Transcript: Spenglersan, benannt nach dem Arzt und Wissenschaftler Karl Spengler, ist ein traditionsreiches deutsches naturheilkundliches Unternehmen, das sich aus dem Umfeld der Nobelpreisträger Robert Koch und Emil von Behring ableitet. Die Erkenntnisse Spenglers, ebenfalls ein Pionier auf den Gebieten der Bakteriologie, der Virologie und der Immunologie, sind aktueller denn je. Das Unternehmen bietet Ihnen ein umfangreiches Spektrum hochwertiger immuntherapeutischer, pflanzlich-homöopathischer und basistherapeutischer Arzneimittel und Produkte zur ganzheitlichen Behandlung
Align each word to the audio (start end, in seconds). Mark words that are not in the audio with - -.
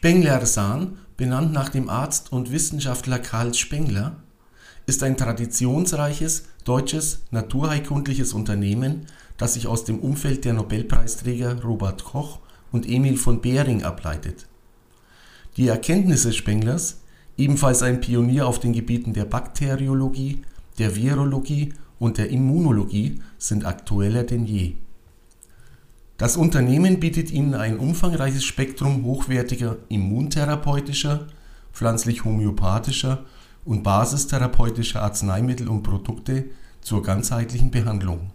Spenglersan, 0.00 0.96
benannt 1.18 1.52
nach 1.52 1.68
dem 1.68 1.90
Arzt 1.90 2.32
und 2.32 2.50
Wissenschaftler 2.50 3.18
Karl 3.18 3.52
Spengler, 3.52 4.16
ist 4.86 5.02
ein 5.02 5.18
traditionsreiches 5.18 6.44
deutsches 6.64 7.24
naturheilkundliches 7.32 8.32
Unternehmen, 8.32 9.04
das 9.36 9.52
sich 9.52 9.66
aus 9.66 9.84
dem 9.84 9.98
Umfeld 9.98 10.46
der 10.46 10.54
Nobelpreisträger 10.54 11.62
Robert 11.62 12.02
Koch 12.02 12.38
und 12.72 12.88
Emil 12.88 13.18
von 13.18 13.42
Behring 13.42 13.82
ableitet. 13.82 14.46
Die 15.58 15.68
Erkenntnisse 15.68 16.32
Spenglers, 16.32 17.00
ebenfalls 17.36 17.82
ein 17.82 18.00
Pionier 18.00 18.46
auf 18.46 18.58
den 18.58 18.72
Gebieten 18.72 19.12
der 19.12 19.26
Bakteriologie, 19.26 20.40
der 20.78 20.96
Virologie 20.96 21.74
und 21.98 22.16
der 22.16 22.30
Immunologie, 22.30 23.20
sind 23.36 23.66
aktueller 23.66 24.24
denn 24.24 24.46
je. 24.46 24.76
Das 26.20 26.36
Unternehmen 26.36 27.00
bietet 27.00 27.30
Ihnen 27.30 27.54
ein 27.54 27.78
umfangreiches 27.78 28.44
Spektrum 28.44 29.06
hochwertiger 29.06 29.78
immuntherapeutischer, 29.88 31.28
pflanzlich-homöopathischer 31.72 33.24
und 33.64 33.82
basistherapeutischer 33.82 35.00
Arzneimittel 35.00 35.66
und 35.66 35.82
Produkte 35.82 36.50
zur 36.82 37.02
ganzheitlichen 37.02 37.70
Behandlung 37.70 38.32